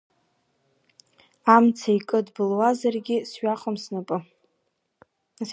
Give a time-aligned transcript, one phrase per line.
[1.55, 4.17] Амца икы дбылуазаргь сҩахом снапы.